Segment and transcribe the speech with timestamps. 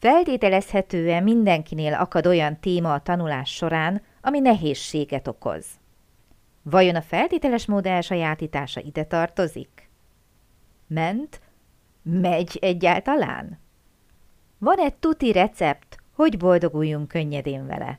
[0.00, 5.66] Feltételezhetően mindenkinél akad olyan téma a tanulás során, ami nehézséget okoz.
[6.62, 9.90] Vajon a feltételes mód elsajátítása ide tartozik?
[10.86, 11.40] Ment?
[12.02, 13.58] Megy egyáltalán?
[14.58, 17.98] Van egy tuti recept, hogy boldoguljunk könnyedén vele?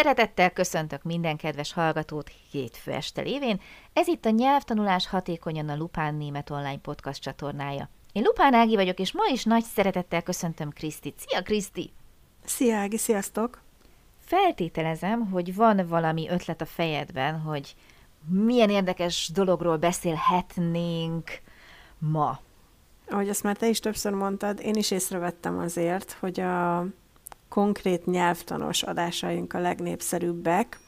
[0.00, 3.60] Szeretettel köszöntök minden kedves hallgatót hétfő este lévén.
[3.92, 7.88] Ez itt a Nyelvtanulás hatékonyan a Lupán Német Online Podcast csatornája.
[8.12, 11.18] Én Lupán Ági vagyok, és ma is nagy szeretettel köszöntöm Krisztit.
[11.18, 11.92] Szia, Kriszti!
[12.44, 13.60] Szia, Ági, sziasztok!
[14.24, 17.74] Feltételezem, hogy van valami ötlet a fejedben, hogy
[18.28, 21.30] milyen érdekes dologról beszélhetnénk
[21.98, 22.40] ma.
[23.08, 26.86] Ahogy azt már te is többször mondtad, én is észrevettem azért, hogy a
[27.50, 30.78] konkrét nyelvtanos adásaink a legnépszerűbbek,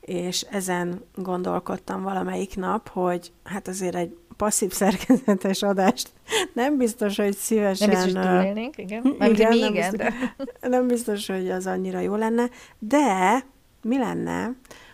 [0.00, 6.10] és ezen gondolkodtam valamelyik nap, hogy hát azért egy passzív szerkezetes adást
[6.52, 7.88] nem biztos, hogy szívesen...
[7.88, 9.16] Nem biztos, hogy túlélnénk, igen.
[9.20, 10.34] igen, nem, igen biztos, de...
[10.76, 13.38] nem biztos, hogy az annyira jó lenne, de
[13.82, 14.52] mi lenne,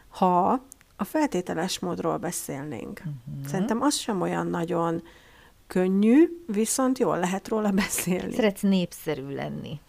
[0.09, 0.63] ha
[0.97, 2.99] a feltételes módról beszélnénk?
[2.99, 3.47] Uh-huh.
[3.47, 5.03] Szerintem az sem olyan nagyon
[5.67, 8.35] könnyű, viszont jól lehet róla beszélni.
[8.35, 9.81] Szeretsz népszerű lenni.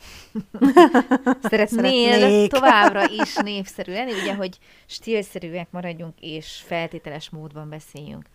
[1.49, 8.25] Szeretnél továbbra is népszerű lenni, ugye, hogy stílszerűek maradjunk, és feltételes módban beszéljünk.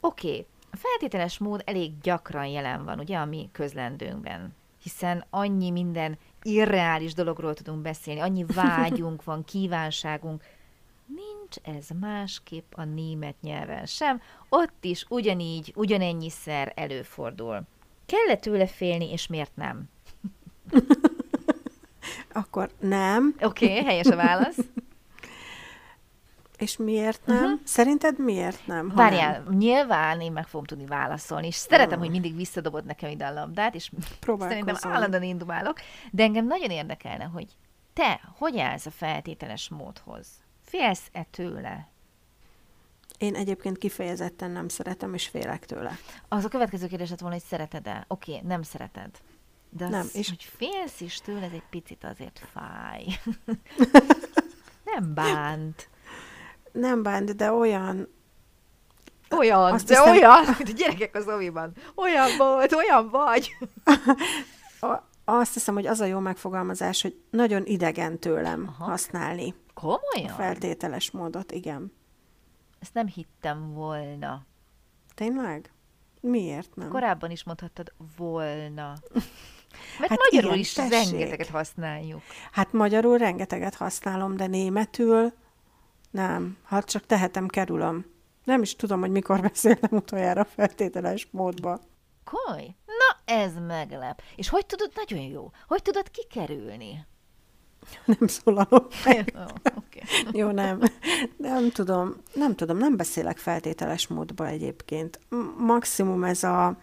[0.00, 0.46] Oké, okay.
[0.70, 7.14] a feltételes mód elég gyakran jelen van, ugye, a mi közlendőnkben, hiszen annyi minden irreális
[7.14, 10.42] dologról tudunk beszélni, annyi vágyunk van, kívánságunk,
[11.06, 17.62] nincs ez másképp a német nyelven sem, ott is ugyanígy, ugyanennyiszer előfordul.
[18.06, 19.88] Kell-e tőle félni, és miért nem?
[22.32, 23.34] Akkor nem.
[23.40, 24.58] Oké, okay, helyes a válasz.
[26.58, 27.44] És miért nem?
[27.44, 27.60] Uh-huh.
[27.64, 28.92] Szerinted miért nem?
[28.94, 29.56] Várjál, nem?
[29.56, 32.04] nyilván én meg fogom tudni válaszolni, és szeretem, uh.
[32.04, 33.90] hogy mindig visszadobod nekem ide a labdát, és
[34.38, 35.80] szerintem állandóan indulálok,
[36.10, 37.46] de engem nagyon érdekelne, hogy
[37.92, 40.26] te hogy állsz a feltételes módhoz?
[40.66, 41.88] Félsz-e tőle?
[43.18, 45.98] Én egyébként kifejezetten nem szeretem, és félek tőle.
[46.28, 48.04] Az a következő kérdés lett volna, hogy szereted-e?
[48.08, 49.10] Oké, okay, nem szereted.
[49.70, 50.28] De az, nem, és...
[50.28, 53.04] hogy félsz is tőle, ez egy picit azért fáj.
[54.94, 55.88] nem bánt.
[56.72, 58.08] Nem bánt, de olyan...
[59.30, 60.16] Olyan, Azt de hiszem...
[60.16, 61.72] olyan, mint a gyerekek az oviban.
[61.94, 63.56] Olyan volt, olyan vagy.
[65.24, 68.90] Azt hiszem, hogy az a jó megfogalmazás, hogy nagyon idegen tőlem Aha.
[68.90, 69.54] használni.
[69.80, 70.32] Komolyan?
[70.32, 71.92] A feltételes módot, igen.
[72.78, 74.46] Ezt nem hittem volna.
[75.14, 75.72] Tényleg?
[76.20, 76.88] Miért nem?
[76.88, 78.92] Korábban is mondhattad volna.
[79.98, 81.10] Mert hát magyarul igen, is tessék.
[81.10, 82.22] rengeteget használjuk.
[82.52, 85.32] Hát magyarul rengeteget használom, de németül
[86.10, 86.58] nem.
[86.64, 88.06] Hát csak tehetem, kerülöm.
[88.44, 91.80] Nem is tudom, hogy mikor beszéltem utoljára feltételes módba.
[92.24, 92.74] Koly?
[92.86, 94.22] Na, ez meglep.
[94.36, 97.06] És hogy tudod, nagyon jó, hogy tudod kikerülni?
[98.18, 99.32] Nem szólalok meg.
[99.34, 100.38] Oh, okay.
[100.40, 100.80] Jó, nem.
[101.36, 105.20] Nem tudom, nem tudom, nem beszélek feltételes módba egyébként.
[105.58, 106.76] Maximum ez a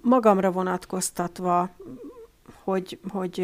[0.00, 1.70] magamra vonatkoztatva,
[2.62, 3.36] hogy, hogy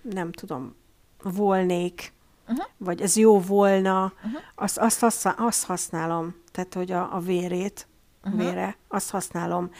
[0.00, 0.74] nem tudom,
[1.22, 2.12] volnék,
[2.48, 2.66] uh-huh.
[2.76, 4.40] vagy ez jó volna, uh-huh.
[4.54, 6.34] azt, azt, azt használom.
[6.52, 7.86] Tehát, hogy a, a vérét,
[8.24, 8.40] uh-huh.
[8.40, 9.70] vére, azt használom.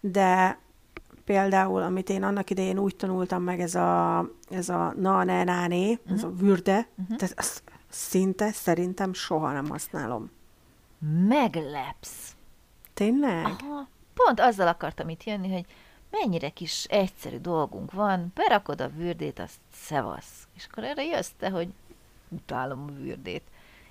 [0.00, 0.58] De
[1.28, 5.92] például, amit én annak idején úgy tanultam meg, ez a, ez a na, ne, né,
[5.92, 6.12] uh-huh.
[6.12, 7.16] ez a würde, uh-huh.
[7.16, 10.30] tehát azt szinte szerintem soha nem használom.
[11.28, 12.36] Meglepsz.
[12.94, 13.44] Tényleg?
[13.44, 13.88] Aha.
[14.14, 15.64] Pont azzal akartam itt jönni, hogy
[16.10, 20.48] mennyire kis egyszerű dolgunk van, berakod a würdét, azt szevasz.
[20.56, 21.68] És akkor erre jössz te, hogy
[22.28, 23.42] utálom a würdét.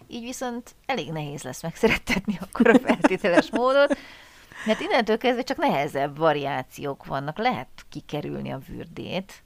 [0.07, 3.97] Így viszont elég nehéz lesz megszerettetni akkor a feltételes módot,
[4.65, 7.37] mert innentől kezdve csak nehezebb variációk vannak.
[7.37, 9.43] Lehet kikerülni a fürdét.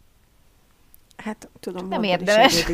[1.18, 2.66] Hát tudom, nem érdemes.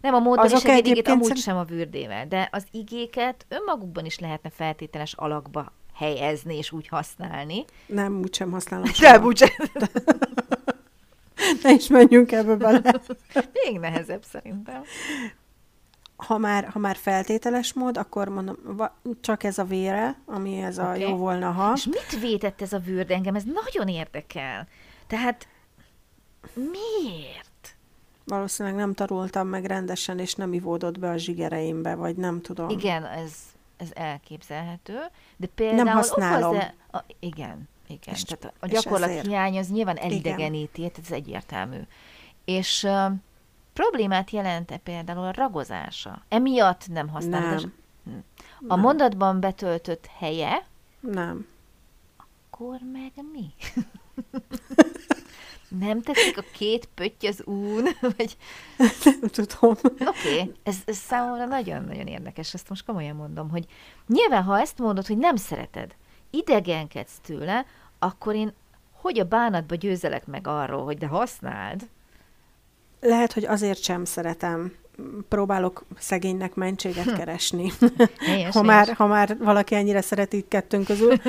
[0.00, 1.36] nem, a módbeli igét amúgy szem...
[1.36, 7.64] sem a fürdével, de az igéket önmagukban is lehetne feltételes alakba helyezni és úgy használni.
[7.86, 8.90] Nem, úgysem használom.
[9.00, 9.48] Nem, úgysem.
[11.62, 13.00] Ne is menjünk ebbe bele.
[13.52, 14.82] Még nehezebb szerintem.
[16.16, 20.78] Ha már, ha már feltételes mód, akkor mondom, va, csak ez a vére, ami ez
[20.78, 21.02] okay.
[21.02, 21.72] a jó volna, ha.
[21.74, 23.34] És mit vétett ez a vűrd engem?
[23.34, 24.68] Ez nagyon érdekel.
[25.06, 25.48] Tehát
[26.54, 27.76] miért?
[28.24, 32.68] Valószínűleg nem tarultam meg rendesen, és nem ivódott be a zsigereimbe, vagy nem tudom.
[32.68, 33.32] Igen, ez,
[33.76, 34.98] ez elképzelhető,
[35.36, 36.50] de például nem használom.
[36.50, 36.74] okoz-e...
[36.90, 38.14] A, igen, igen.
[38.14, 41.78] És, Tehát a gyakorlat hiány az nyilván elidegeníti, ez egyértelmű.
[42.44, 42.86] És
[43.76, 46.22] problémát jelente például a ragozása.
[46.28, 47.60] Emiatt nem használod.
[47.60, 47.72] Nem.
[48.04, 48.68] Hm.
[48.68, 48.80] A nem.
[48.80, 50.66] mondatban betöltött helye?
[51.00, 51.46] Nem.
[52.16, 53.52] Akkor meg mi?
[55.84, 57.84] nem tetszik a két pötty az ún?
[58.16, 58.36] Vagy...
[59.04, 59.76] Nem tudom.
[59.82, 60.52] Oké, okay.
[60.62, 63.66] ez, ez számomra nagyon-nagyon érdekes, ezt most komolyan mondom, hogy
[64.06, 65.94] nyilván, ha ezt mondod, hogy nem szereted,
[66.30, 67.66] idegenkedsz tőle,
[67.98, 68.52] akkor én
[68.92, 71.88] hogy a bánatba győzelek meg arról, hogy de használd?
[73.06, 74.72] Lehet, hogy azért sem szeretem.
[75.28, 77.72] Próbálok szegénynek mentséget keresni.
[78.18, 81.16] Helyes, ha, már, ha már valaki ennyire szereti kettőnk közül,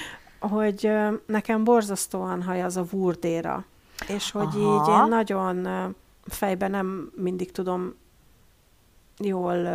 [0.38, 0.90] hogy
[1.26, 3.64] nekem borzasztóan haj az a vurdéra.
[4.08, 4.58] És hogy Aha.
[4.58, 5.66] így én nagyon
[6.26, 7.94] fejben nem mindig tudom
[9.18, 9.68] jól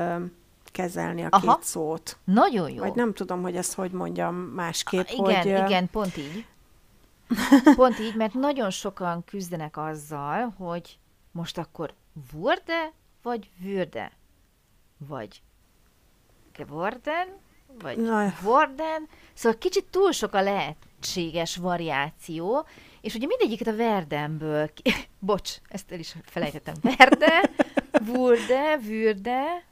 [0.71, 1.55] kezelni a Aha.
[1.55, 2.17] két szót.
[2.23, 2.79] Nagyon jó.
[2.79, 5.07] Vagy nem tudom, hogy ezt hogy mondjam másképp.
[5.07, 6.45] Ah, igen, hogy, igen, pont így.
[7.75, 10.97] Pont így, mert nagyon sokan küzdenek azzal, hogy
[11.31, 11.93] most akkor
[12.33, 12.91] wurde,
[13.21, 14.11] vagy würde?
[14.97, 15.41] Vagy
[16.53, 17.27] geworden,
[17.79, 17.97] vagy
[18.43, 19.07] worden.
[19.33, 22.65] Szóval kicsit túl sok a lehetséges variáció,
[23.01, 24.71] és ugye mindegyiket a Verdenből,
[25.19, 27.49] bocs, ezt el is felejtettem, Verde,
[28.05, 29.63] wurde, würde,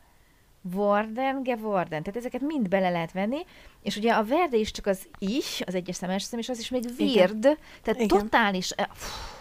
[0.74, 2.04] Warden, geworden.
[2.04, 3.46] Tehát ezeket mind bele lehet venni,
[3.82, 6.70] és ugye a verde is csak az is, az egyes szemes szem, és az is
[6.70, 7.40] még Igen.
[7.82, 8.08] tehát Igen.
[8.08, 9.38] totális, eh, fú,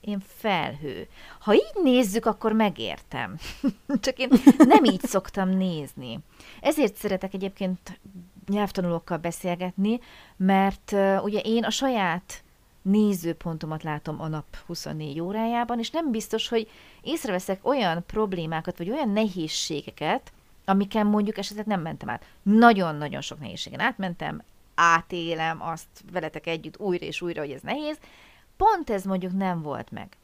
[0.00, 1.08] én felhő.
[1.40, 3.38] Ha így nézzük, akkor megértem.
[4.00, 4.28] csak én
[4.58, 6.18] nem így szoktam nézni.
[6.60, 8.00] Ezért szeretek egyébként
[8.48, 10.00] nyelvtanulókkal beszélgetni,
[10.36, 12.42] mert uh, ugye én a saját
[12.82, 16.70] nézőpontomat látom a nap 24 órájában, és nem biztos, hogy
[17.02, 20.32] észreveszek olyan problémákat, vagy olyan nehézségeket,
[20.64, 22.24] amiken mondjuk esetleg nem mentem át.
[22.42, 24.42] Nagyon-nagyon sok nehézségen átmentem,
[24.74, 27.98] átélem azt veletek együtt újra és újra, hogy ez nehéz.
[28.58, 30.16] Pont ez mondjuk nem volt meg.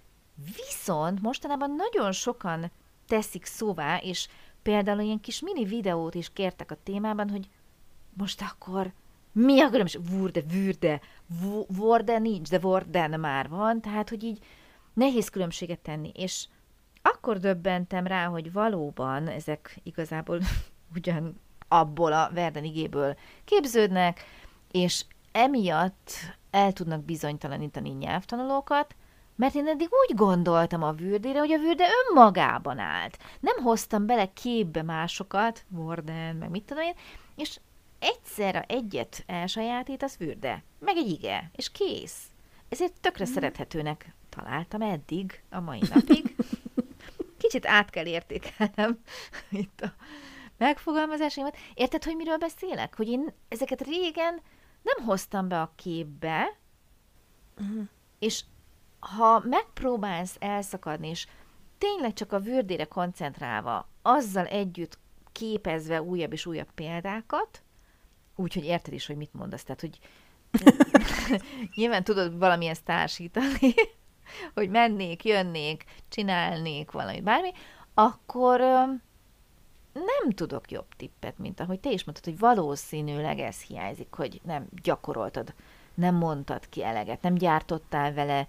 [0.56, 2.70] Viszont mostanában nagyon sokan
[3.06, 4.28] teszik szóvá, és
[4.62, 7.48] például ilyen kis mini videót is kértek a témában, hogy
[8.16, 8.92] most akkor
[9.32, 10.00] mi a különbség?
[10.10, 11.00] Wurde, würde,
[11.66, 14.44] vorde nincs, de vorden már van, tehát hogy így
[14.94, 16.46] nehéz különbséget tenni, és
[17.02, 20.40] akkor döbbentem rá, hogy valóban ezek igazából
[20.96, 24.20] ugyan abból a Verden igéből képződnek,
[24.70, 26.10] és emiatt
[26.54, 28.94] el tudnak bizonytalanítani nyelvtanulókat,
[29.36, 33.18] mert én eddig úgy gondoltam a vürdére, hogy a vürde önmagában állt.
[33.40, 36.94] Nem hoztam bele képbe másokat, Warden, meg mit tudom én,
[37.36, 37.60] és
[37.98, 42.22] egyszerre egyet elsajátít az vürde, meg egy ige, és kész.
[42.68, 43.32] Ezért tökre mm.
[43.32, 46.34] szerethetőnek találtam eddig, a mai napig.
[47.44, 48.98] kicsit át kell értékelnem
[49.50, 49.92] itt a
[50.58, 51.56] megfogalmazásaimat.
[51.74, 52.96] Érted, hogy miről beszélek?
[52.96, 54.40] Hogy én ezeket régen
[54.84, 56.58] nem hoztam be a képbe,
[57.60, 57.88] uh-huh.
[58.18, 58.44] és
[58.98, 61.26] ha megpróbálsz elszakadni, és
[61.78, 64.98] tényleg csak a vördére koncentrálva, azzal együtt
[65.32, 67.62] képezve újabb és újabb példákat,
[68.36, 69.64] úgyhogy érted is, hogy mit mondasz.
[69.64, 69.98] Tehát, hogy
[71.76, 73.74] nyilván tudod valamilyen társítani,
[74.54, 77.50] hogy mennék, jönnék, csinálnék valamit, bármi,
[77.94, 78.60] akkor
[79.94, 84.66] nem tudok jobb tippet, mint ahogy te is mondtad, hogy valószínűleg ez hiányzik, hogy nem
[84.82, 85.54] gyakoroltad,
[85.94, 88.46] nem mondtad ki eleget, nem gyártottál vele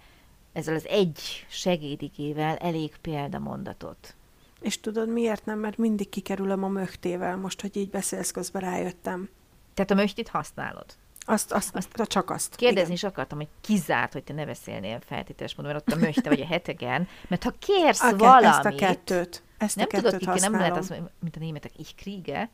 [0.52, 4.14] ezzel az egy segédigével elég példamondatot.
[4.60, 5.58] És tudod miért nem?
[5.58, 9.28] Mert mindig kikerülöm a mögtével, most, hogy így beszélsz, közben rájöttem.
[9.74, 10.86] Tehát a mögtit használod?
[11.28, 12.56] Azt, azt, azt csak azt.
[12.56, 12.92] Kérdezni igen.
[12.92, 16.40] is akartam, hogy kizárt, hogy te ne beszélnél feltételes módon, mert ott a möchte vagy
[16.40, 18.48] a hetegen, mert ha kérsz a, valamit...
[18.48, 19.42] Ezt a kettőt.
[19.58, 22.50] Ezt nem a tudod, ki, nem lehet az, mint a németek, ich kriege.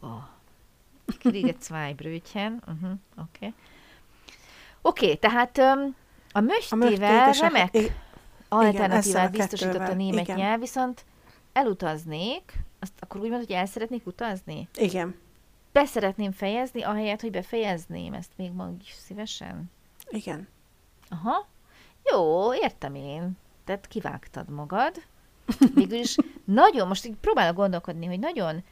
[0.00, 0.22] Oh.
[1.06, 2.62] Ich kriege zwei Brötchen.
[2.66, 2.90] Uh-huh.
[3.16, 3.28] Oké.
[3.36, 3.54] Okay.
[4.82, 5.96] Oké, okay, tehát um,
[6.32, 10.36] a möstével remek a, alternatívát biztosított a német igen.
[10.36, 11.04] nyelv, viszont
[11.52, 14.68] elutaznék, azt akkor úgy mondod, hogy el szeretnék utazni?
[14.74, 15.16] Igen
[15.78, 19.70] be szeretném fejezni, ahelyett, hogy befejezném ezt még ma is szívesen?
[20.08, 20.48] Igen.
[21.08, 21.46] Aha.
[22.10, 23.36] Jó, értem én.
[23.64, 25.02] Tehát kivágtad magad.
[25.74, 28.64] Végül is nagyon, most így próbálok gondolkodni, hogy nagyon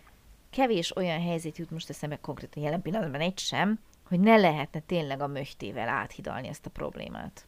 [0.50, 3.78] kevés olyan helyzet jut most eszembe konkrétan jelen pillanatban egy sem,
[4.08, 7.46] hogy ne lehetne tényleg a möhtével áthidalni ezt a problémát.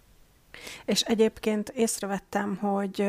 [0.84, 3.08] És egyébként észrevettem, hogy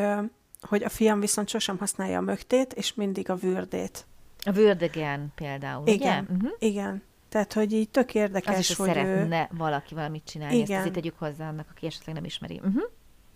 [0.62, 4.06] hogy a fiam viszont sosem használja a mögtét, és mindig a würdét.
[4.44, 6.36] A würdegen például, Igen, ugye?
[6.36, 6.52] Uh-huh.
[6.60, 7.04] igen.
[7.30, 10.56] Tehát, hogy így tök érdekes, Az is, hogy hogy ő szeretne valaki valamit csinálni.
[10.56, 10.80] Ezt Igen.
[10.80, 12.62] azért tegyük hozzá annak, aki esetleg nem ismeri.
[12.64, 12.84] Uh-huh.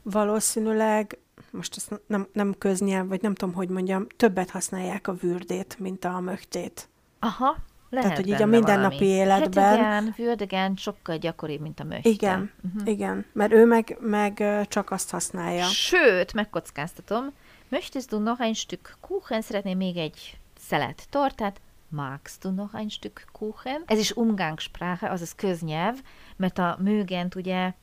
[0.03, 1.17] Valószínűleg,
[1.51, 6.05] most ezt nem, nem köznyelv, vagy nem tudom, hogy mondjam, többet használják a würdét, mint
[6.05, 6.88] a mögtét.
[7.19, 7.55] Aha,
[7.89, 9.15] lehet Tehát, hogy így a mindennapi valami.
[9.15, 12.10] életben- Hetegen, würdegen sokkal gyakoribb, mint a möchte.
[12.10, 12.88] Igen, uh-huh.
[12.91, 13.25] igen.
[13.33, 15.65] Mert ő meg, meg csak azt használja.
[15.65, 17.31] Sőt, megkockáztatom,
[17.69, 19.41] möchtest du noch ein Stück Kuchen?
[19.41, 21.62] Szeretném még egy szelet tortát?
[21.88, 23.83] Magst du noch ein Stück Kuchen?
[23.86, 25.95] Ez is Umgangssprache, azaz köznyelv,
[26.36, 27.74] mert a mögent ugye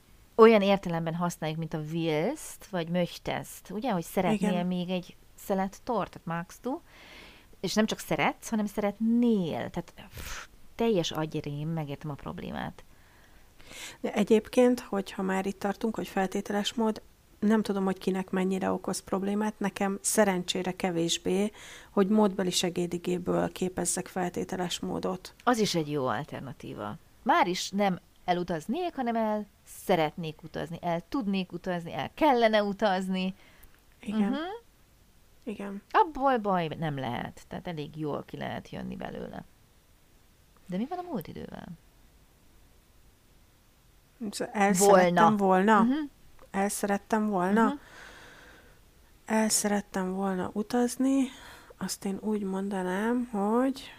[0.40, 4.66] olyan értelemben használjuk, mint a willst, vagy möchtest, ugye, hogy szeretnél Igen.
[4.66, 6.80] még egy szelet tortát, magst du?
[7.61, 9.70] És nem csak szeretsz, hanem szeretnél.
[9.70, 12.85] Tehát pff, teljes agyrém, megértem a problémát.
[14.00, 17.02] De egyébként, hogyha már itt tartunk, hogy feltételes mód,
[17.38, 21.52] nem tudom, hogy kinek mennyire okoz problémát, nekem szerencsére kevésbé,
[21.90, 25.35] hogy módbeli segédigéből képezzek feltételes módot.
[25.44, 26.97] Az is egy jó alternatíva.
[27.23, 33.34] Már is nem elutaznék, hanem el szeretnék utazni, el tudnék utazni, el kellene utazni.
[34.00, 34.28] Igen.
[34.30, 34.38] Mhm.
[35.44, 35.82] Igen.
[35.90, 39.44] Abból baj nem lehet, tehát elég jól ki lehet jönni belőle.
[40.66, 41.68] De mi van a múlt idővel?
[44.30, 45.82] Szóval El szerettem volna.
[45.82, 45.92] Mhm.
[46.50, 47.64] El szerettem volna.
[47.64, 47.74] Mhm.
[49.24, 51.28] El szerettem volna utazni,
[51.76, 53.92] azt én úgy mondanám, hogy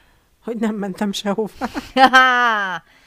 [0.44, 1.68] hogy nem mentem sehova.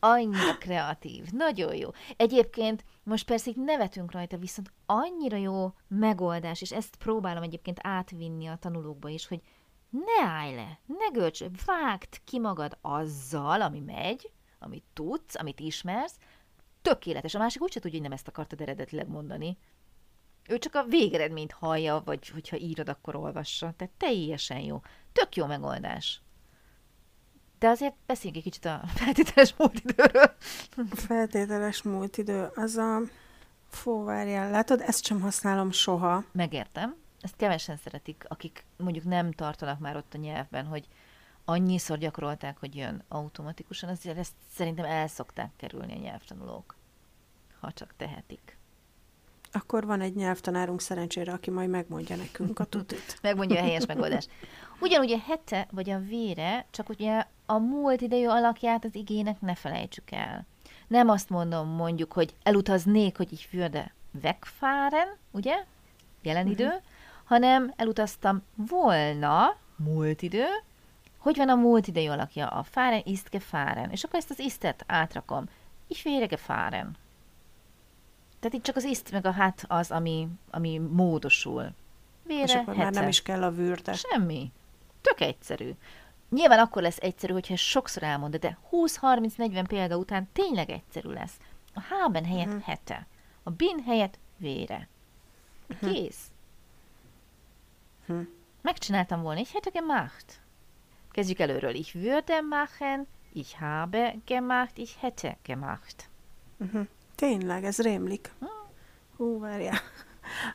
[0.00, 1.90] Annyira kreatív, nagyon jó.
[2.16, 8.46] Egyébként most persze itt nevetünk rajta, viszont annyira jó megoldás, és ezt próbálom egyébként átvinni
[8.46, 9.40] a tanulókba is, hogy
[9.90, 16.18] ne állj le, ne görcs, vágd ki magad azzal, ami megy, amit tudsz, amit ismersz,
[16.82, 17.34] tökéletes.
[17.34, 19.58] A másik úgyse tudja, hogy nem ezt akartad eredetileg mondani.
[20.48, 23.72] Ő csak a végeredményt hallja, vagy hogyha írod, akkor olvassa.
[23.76, 24.80] Tehát teljesen jó.
[25.12, 26.22] Tök jó megoldás.
[27.58, 30.34] De azért beszéljünk egy kicsit a feltételes múltidőről.
[30.76, 33.00] A feltételes múlt idő, az a...
[33.70, 36.24] Fú, várjál, látod, ezt sem használom soha.
[36.32, 36.96] Megértem.
[37.20, 40.88] Ezt kevesen szeretik, akik mondjuk nem tartanak már ott a nyelvben, hogy
[41.44, 46.76] annyiszor gyakorolták, hogy jön automatikusan, azért ezt szerintem el szokták kerülni a nyelvtanulók,
[47.60, 48.57] ha csak tehetik.
[49.52, 53.18] Akkor van egy nyelvtanárunk szerencsére, aki majd megmondja nekünk a tutit.
[53.22, 54.30] Megmondja a helyes megoldást.
[54.80, 59.54] Ugyanúgy a hete vagy a vére, csak ugye a múlt idejű alakját az igének ne
[59.54, 60.46] felejtsük el.
[60.86, 65.64] Nem azt mondom mondjuk, hogy elutaznék, hogy így würde wegfahren, ugye?
[66.22, 66.80] Jelen idő, uh-huh.
[67.24, 70.44] hanem elutaztam volna, múlt idő,
[71.18, 72.46] hogy van a múlt idejű alakja?
[72.46, 73.90] A fahren ist gefahren.
[73.90, 75.44] És akkor ezt az istet átrakom.
[75.86, 76.96] Ich wäre gefahren.
[78.40, 81.72] Tehát itt csak az ist meg a hát az, ami, ami módosul.
[82.22, 83.00] Vére, És akkor már hete.
[83.00, 83.92] nem is kell a würde.
[83.92, 84.52] Semmi.
[85.00, 85.70] Tök egyszerű.
[86.30, 91.36] Nyilván akkor lesz egyszerű, hogyha sokszor elmondod, de 20-30-40 példa után tényleg egyszerű lesz.
[91.74, 92.62] A haben helyett uh-huh.
[92.62, 93.06] hete.
[93.42, 94.88] A bin helyett vére.
[95.80, 96.30] Kész.
[98.06, 98.20] Hm.
[98.60, 100.40] Megcsináltam volna, ich hätte gemacht.
[101.10, 101.74] Kezdjük előről.
[101.74, 106.08] Ich würde machen, ich habe gemacht, ich hätte gemacht.
[106.58, 106.86] Uh-huh.
[107.18, 108.30] Tényleg, ez rémlik.
[109.16, 109.78] Hú, várjál.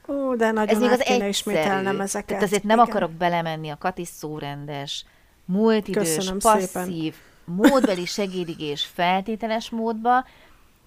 [0.06, 2.28] Hú, de nagyon Ez még az kéne ismételnem ezeket.
[2.28, 2.90] Tehát azért nem Igen.
[2.90, 5.06] akarok belemenni a katis szórendes,
[5.46, 6.68] múltidős, Köszönöm szépen.
[6.72, 7.16] passzív,
[7.46, 10.26] módbeli segédigés feltételes módba,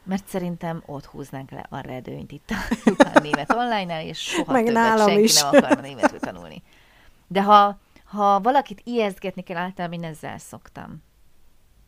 [0.03, 2.51] mert szerintem ott húznánk le a redőnyt itt
[3.15, 5.41] a Német online és soha Meg többet senki is.
[5.41, 6.63] nem akarna németül tanulni.
[7.27, 11.03] De ha, ha valakit ijesztgetni kell, általában én ezzel szoktam.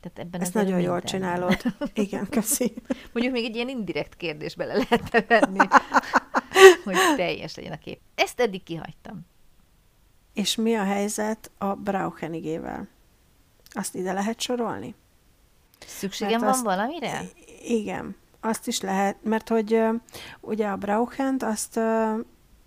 [0.01, 1.63] Tehát ebben Ezt nagyon jól minden csinálod.
[1.95, 2.75] Igen, köszi.
[3.13, 5.67] Mondjuk még egy ilyen indirekt kérdés bele lehetne venni,
[6.85, 8.01] hogy teljes legyen a kép.
[8.15, 9.21] Ezt eddig kihagytam.
[10.35, 12.89] És mi a helyzet a Brauchenigével?
[13.71, 14.95] Azt ide lehet sorolni?
[15.87, 17.21] Szükségem Mert van azt- valamire?
[17.63, 19.83] Igen, azt is lehet, mert hogy
[20.41, 21.81] ugye a Brauchent, azt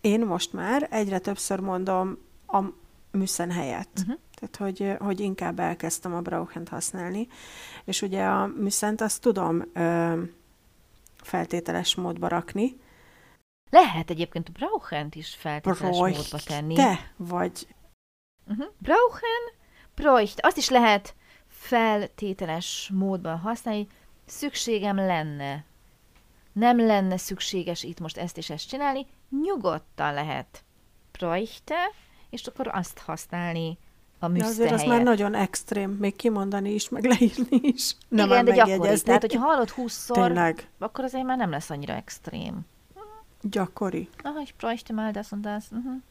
[0.01, 2.59] én most már egyre többször mondom a
[3.11, 3.97] Müssen helyett.
[4.00, 4.15] Uh-huh.
[4.41, 7.27] Tehát, hogy, hogy inkább elkezdtem a Brauchent használni.
[7.83, 10.21] És ugye a Müssent azt tudom ö,
[11.24, 12.79] feltételes módba rakni.
[13.69, 16.74] Lehet egyébként a Brauchent is feltételes módba tenni.
[16.74, 17.67] Te vagy.
[18.48, 18.67] Uh-huh.
[18.77, 19.60] Brauchen,
[19.95, 20.48] bräuchte.
[20.48, 21.15] Azt is lehet
[21.48, 23.88] feltételes módban használni.
[24.25, 25.65] Szükségem lenne.
[26.51, 29.07] Nem lenne szükséges itt most ezt és ezt csinálni.
[29.43, 30.63] Nyugodtan lehet.
[31.12, 31.91] Bräuchte,
[32.29, 33.77] és akkor azt használni
[34.23, 37.95] a De müsste azért az már nagyon extrém, még kimondani is, meg leírni is.
[38.07, 39.01] Nem Igen, de gyakori.
[39.01, 40.69] Tehát, hogyha hallod 20-szor, Tényleg.
[40.79, 42.59] akkor azért már nem lesz annyira extrém.
[43.41, 44.09] Gyakori.
[44.23, 44.43] Aha,
[44.93, 45.63] mal das und das.
[45.71, 46.01] Uh-huh.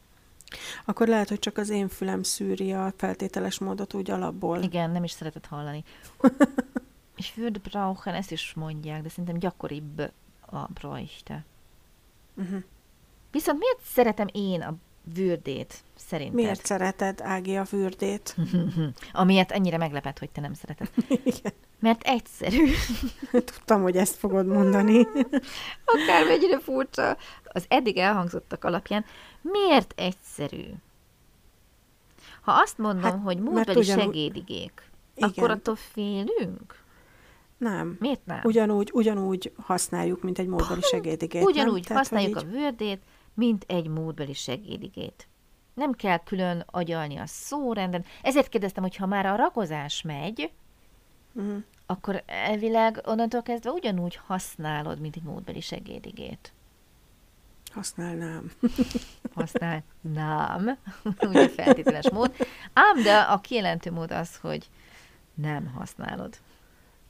[0.85, 4.61] Akkor lehet, hogy csak az én fülem szűri a feltételes módot úgy alapból.
[4.61, 5.83] Igen, nem is szeretett hallani.
[7.15, 9.99] ich würde brauchen, ezt is mondják, de szerintem gyakoribb
[10.45, 11.45] a bräuchte.
[12.35, 12.63] Uh-huh.
[13.31, 14.75] Viszont miért szeretem én a
[15.15, 16.35] würdét, szerinted?
[16.35, 18.35] Miért szereted, Ági, a fürdét?
[19.13, 20.89] Amiért ennyire meglepett, hogy te nem szereted.
[21.23, 21.53] Igen.
[21.79, 22.65] Mert egyszerű.
[23.31, 25.07] Tudtam, hogy ezt fogod mondani.
[25.85, 27.17] Akármennyire furcsa.
[27.43, 29.05] Az eddig elhangzottak alapján
[29.41, 30.63] miért egyszerű?
[32.41, 35.29] Ha azt mondom, Hát, hogy múltbeli ugyanúgy- segédigék, Igen.
[35.29, 36.79] akkor attól félünk?
[37.57, 37.95] Nem.
[37.99, 38.39] Miért nem?
[38.43, 41.43] Ugyanúgy, ugyanúgy használjuk, mint egy módbeli segédigét.
[41.43, 41.81] Ugyanúgy nem?
[41.81, 43.01] Tehát, használjuk hogy a wordét,
[43.33, 45.27] mint egy módbeli segédigét.
[45.73, 48.05] Nem kell külön agyalni a szórenden.
[48.21, 50.51] Ezért kérdeztem, hogy ha már a ragozás megy,
[51.33, 51.57] Mhm.
[51.85, 56.53] akkor elvileg onnantól kezdve ugyanúgy használod, mint egy módbeli segédigét.
[57.73, 58.51] Használnám.
[59.35, 60.77] Használnám,
[61.27, 62.35] ugye feltételes mód.
[62.73, 64.69] Ám de a kijelentő mód az, hogy
[65.33, 66.37] nem használod.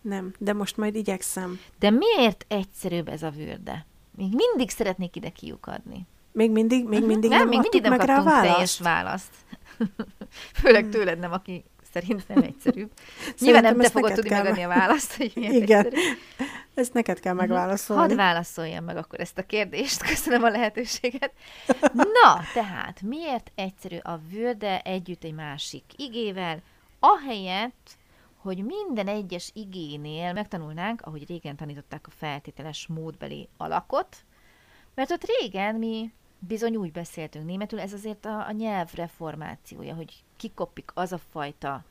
[0.01, 1.59] Nem, de most majd igyekszem.
[1.79, 3.85] De miért egyszerűbb ez a vürde?
[4.21, 6.05] Még mindig szeretnék ide kiukadni.
[6.31, 9.29] Még mindig, még mindig nem, nem, még mindig nem meg rá a kaptunk teljes választ?
[9.79, 10.09] Választ.
[10.61, 11.63] Főleg tőled nem, aki
[11.93, 12.91] szerintem egyszerűbb.
[13.39, 15.85] Nyilván nem Szerintem te fogod tudni megadni a választ, hogy miért Igen.
[15.85, 16.01] egyszerű.
[16.73, 18.01] Ezt neked kell megválaszolni.
[18.01, 21.31] Hadd válaszoljam meg akkor ezt a kérdést, köszönöm a lehetőséget.
[21.93, 26.61] Na, tehát miért egyszerű a vürde együtt egy másik igével,
[26.99, 27.97] ahelyett,
[28.41, 34.25] hogy minden egyes igénél megtanulnánk, ahogy régen tanították a feltételes módbeli alakot,
[34.93, 40.23] mert ott régen mi bizony úgy beszéltünk németül, ez azért a, a nyelv reformációja, hogy
[40.35, 41.83] kikopik az a fajta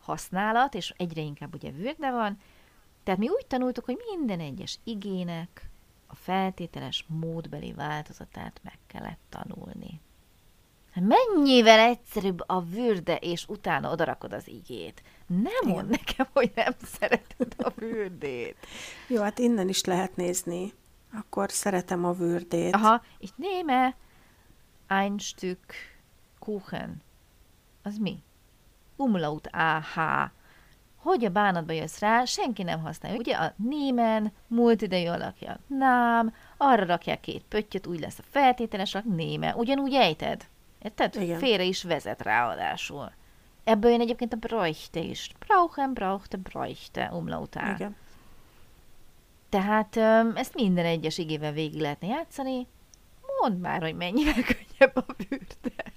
[0.00, 2.38] használat, és egyre inkább ugye vürde van,
[3.02, 5.70] tehát mi úgy tanultuk, hogy minden egyes igének
[6.06, 10.00] a feltételes módbeli változatát meg kellett tanulni.
[11.00, 15.02] Mennyivel egyszerűbb a vürde, és utána odarakod az igét.
[15.26, 18.56] Nem mondd nekem, hogy nem szereted a vürdét.
[19.08, 20.72] Jó, hát innen is lehet nézni.
[21.12, 22.74] Akkor szeretem a vürdét.
[22.74, 23.96] Aha, ich nehme
[24.86, 25.74] ein Stück
[26.38, 27.02] Kuchen.
[27.82, 28.22] Az mi?
[28.96, 30.30] Umlaut AH.
[30.96, 33.18] Hogy a bánatba jössz rá, senki nem használja.
[33.18, 38.94] Ugye a némen, múlt idejű alakja nám, arra rakják két pöttyöt, úgy lesz a feltételes
[38.94, 39.54] alak, néme.
[39.54, 40.46] Ugyanúgy ejted.
[40.84, 41.14] Érted?
[41.22, 41.38] Igen.
[41.38, 43.12] Félre is vezet ráadásul.
[43.64, 45.30] Ebből jön egyébként a bräuchte is.
[45.38, 47.70] Brauchen, brauchte, bräuchte, umlaut AH.
[47.74, 47.96] Igen.
[49.48, 49.96] Tehát
[50.34, 52.66] ezt minden egyes igével végig lehetne játszani.
[53.40, 55.92] Mondd már, hogy mennyivel könnyebb a bűrde.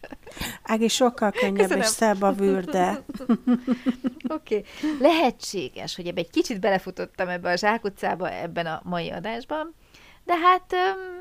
[0.63, 1.79] Ági, sokkal könnyebb Köszönöm.
[1.79, 2.89] és szebb a vürde.
[4.27, 4.55] Oké.
[4.57, 4.63] Okay.
[4.99, 9.75] Lehetséges, hogy ebbe egy kicsit belefutottam ebbe a zsákutcába ebben a mai adásban,
[10.27, 10.75] de hát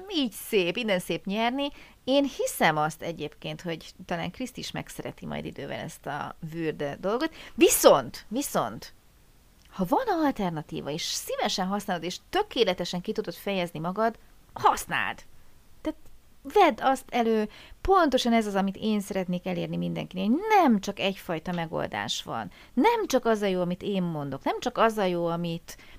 [0.08, 1.68] így szép, innen szép nyerni.
[2.04, 7.34] Én hiszem azt egyébként, hogy talán Kriszt is megszereti majd idővel ezt a vürde dolgot.
[7.54, 8.94] Viszont, viszont,
[9.70, 14.18] ha van alternatíva, és szívesen használod, és tökéletesen ki tudod fejezni magad,
[14.52, 15.22] használd!
[15.80, 15.98] Tehát
[16.42, 17.48] vedd azt elő,
[17.80, 20.38] pontosan ez az, amit én szeretnék elérni mindenkinél.
[20.48, 22.50] Nem csak egyfajta megoldás van.
[22.72, 24.44] Nem csak az a jó, amit én mondok.
[24.44, 25.95] Nem csak az a jó, amit mit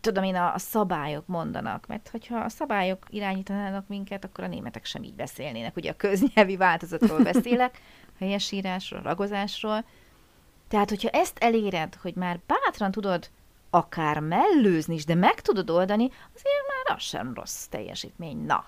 [0.00, 4.84] tudom én, a, a szabályok mondanak, mert hogyha a szabályok irányítanának minket, akkor a németek
[4.84, 5.76] sem így beszélnének.
[5.76, 7.80] Ugye a köznyelvi változatról beszélek,
[8.18, 9.84] helyesírásról, ragozásról.
[10.68, 13.30] Tehát, hogyha ezt eléred, hogy már bátran tudod
[13.70, 18.44] akár mellőzni is, de meg tudod oldani, azért már az sem rossz teljesítmény.
[18.44, 18.64] Na,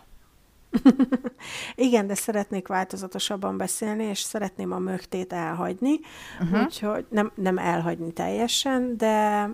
[1.74, 6.00] Igen, de szeretnék változatosabban beszélni, és szeretném a mögtét elhagyni,
[6.40, 6.62] uh-huh.
[6.62, 9.50] úgyhogy nem, nem elhagyni teljesen, de,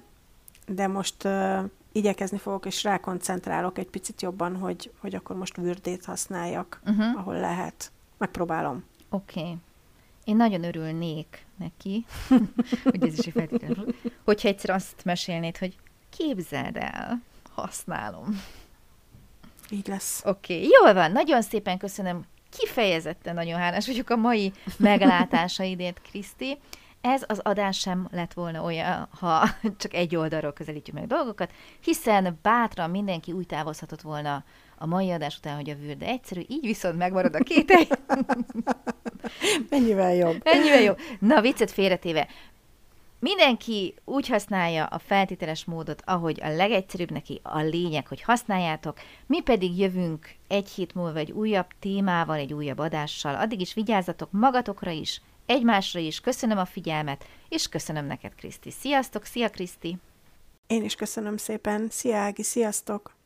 [0.69, 1.59] de most uh,
[1.93, 7.19] igyekezni fogok, és rákoncentrálok egy picit jobban, hogy, hogy akkor most vürdét használjak, uh-huh.
[7.19, 7.93] ahol lehet.
[8.19, 8.85] Megpróbálom.
[9.11, 9.41] oké.
[9.41, 9.57] Okay.
[10.25, 12.05] Én nagyon örülnék neki,
[12.91, 15.77] hogy ez is egy feltétlenül, hogyha egyszer azt mesélnéd, hogy
[16.11, 18.43] képzeld el, használom.
[19.71, 20.23] Így lesz.
[20.25, 26.59] Oké, okay, jól van, nagyon szépen köszönöm, kifejezetten nagyon hálás vagyok a mai meglátásaidért, Kriszti.
[27.01, 29.49] Ez az adás sem lett volna olyan, ha
[29.81, 34.45] csak egy oldalról közelítjük meg dolgokat, hiszen bátran mindenki úgy távozhatott volna
[34.79, 37.87] a mai adás után, hogy a vürde egyszerű, így viszont megmarad a kételj.
[39.71, 40.41] Mennyivel jobb.
[40.45, 40.95] Ennyivel jó.
[41.19, 42.29] Na, viccet félretéve.
[43.21, 48.99] Mindenki úgy használja a feltételes módot, ahogy a legegyszerűbb neki a lényeg, hogy használjátok.
[49.27, 53.35] Mi pedig jövünk egy hét múlva egy újabb témával, egy újabb adással.
[53.35, 56.21] Addig is vigyázzatok magatokra is, egymásra is.
[56.21, 58.71] Köszönöm a figyelmet, és köszönöm neked, Kriszti.
[58.71, 59.99] Sziasztok, szia, Kriszti!
[60.67, 61.89] Én is köszönöm szépen.
[61.91, 63.17] Szia, Ági, sziasztok!